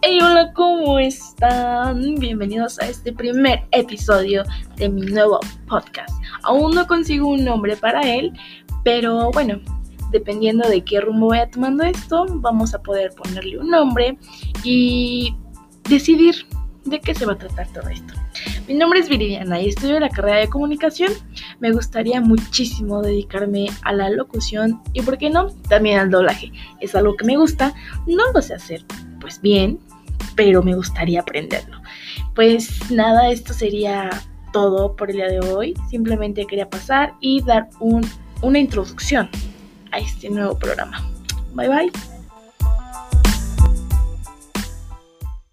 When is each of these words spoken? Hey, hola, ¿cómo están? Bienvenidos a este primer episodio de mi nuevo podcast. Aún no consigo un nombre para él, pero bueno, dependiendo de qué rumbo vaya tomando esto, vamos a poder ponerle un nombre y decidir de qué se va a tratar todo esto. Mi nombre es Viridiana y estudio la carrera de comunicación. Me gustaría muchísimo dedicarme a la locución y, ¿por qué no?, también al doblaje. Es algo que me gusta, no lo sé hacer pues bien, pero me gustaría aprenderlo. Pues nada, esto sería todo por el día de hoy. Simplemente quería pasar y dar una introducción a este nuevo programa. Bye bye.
Hey, 0.00 0.20
hola, 0.22 0.52
¿cómo 0.52 1.00
están? 1.00 2.14
Bienvenidos 2.20 2.78
a 2.78 2.86
este 2.86 3.12
primer 3.12 3.64
episodio 3.72 4.44
de 4.76 4.88
mi 4.88 5.00
nuevo 5.00 5.40
podcast. 5.68 6.10
Aún 6.44 6.76
no 6.76 6.86
consigo 6.86 7.26
un 7.26 7.44
nombre 7.44 7.76
para 7.76 8.02
él, 8.02 8.32
pero 8.84 9.32
bueno, 9.32 9.60
dependiendo 10.12 10.68
de 10.68 10.84
qué 10.84 11.00
rumbo 11.00 11.30
vaya 11.30 11.50
tomando 11.50 11.82
esto, 11.82 12.26
vamos 12.28 12.74
a 12.74 12.82
poder 12.82 13.10
ponerle 13.10 13.58
un 13.58 13.70
nombre 13.70 14.16
y 14.62 15.34
decidir 15.88 16.46
de 16.84 17.00
qué 17.00 17.12
se 17.12 17.26
va 17.26 17.32
a 17.32 17.38
tratar 17.38 17.66
todo 17.72 17.88
esto. 17.88 18.14
Mi 18.68 18.74
nombre 18.74 19.00
es 19.00 19.08
Viridiana 19.08 19.60
y 19.60 19.68
estudio 19.68 19.98
la 19.98 20.10
carrera 20.10 20.38
de 20.38 20.48
comunicación. 20.48 21.12
Me 21.58 21.72
gustaría 21.72 22.20
muchísimo 22.20 23.02
dedicarme 23.02 23.66
a 23.82 23.92
la 23.92 24.10
locución 24.10 24.80
y, 24.92 25.02
¿por 25.02 25.18
qué 25.18 25.28
no?, 25.28 25.48
también 25.68 25.98
al 25.98 26.10
doblaje. 26.10 26.52
Es 26.80 26.94
algo 26.94 27.16
que 27.16 27.24
me 27.24 27.36
gusta, 27.36 27.74
no 28.06 28.22
lo 28.32 28.40
sé 28.40 28.54
hacer 28.54 28.84
pues 29.20 29.40
bien, 29.40 29.78
pero 30.36 30.62
me 30.62 30.74
gustaría 30.74 31.20
aprenderlo. 31.20 31.80
Pues 32.34 32.90
nada, 32.90 33.30
esto 33.30 33.52
sería 33.52 34.10
todo 34.52 34.94
por 34.96 35.10
el 35.10 35.16
día 35.16 35.28
de 35.28 35.40
hoy. 35.40 35.74
Simplemente 35.90 36.46
quería 36.46 36.68
pasar 36.68 37.14
y 37.20 37.42
dar 37.42 37.68
una 37.80 38.58
introducción 38.58 39.28
a 39.92 39.98
este 39.98 40.30
nuevo 40.30 40.58
programa. 40.58 41.04
Bye 41.54 41.68
bye. 41.68 42.17